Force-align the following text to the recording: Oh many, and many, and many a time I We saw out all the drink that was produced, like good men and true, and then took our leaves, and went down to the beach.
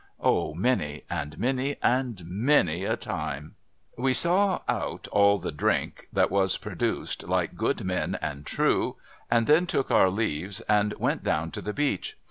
Oh 0.19 0.55
many, 0.55 1.03
and 1.11 1.37
many, 1.37 1.75
and 1.83 2.25
many 2.25 2.85
a 2.85 2.97
time 2.97 3.53
I 3.95 4.01
We 4.01 4.13
saw 4.15 4.61
out 4.67 5.07
all 5.09 5.37
the 5.37 5.51
drink 5.51 6.07
that 6.11 6.31
was 6.31 6.57
produced, 6.57 7.25
like 7.27 7.55
good 7.55 7.83
men 7.83 8.17
and 8.19 8.43
true, 8.43 8.95
and 9.29 9.45
then 9.45 9.67
took 9.67 9.91
our 9.91 10.09
leaves, 10.09 10.59
and 10.61 10.93
went 10.93 11.21
down 11.23 11.51
to 11.51 11.61
the 11.61 11.71
beach. 11.71 12.17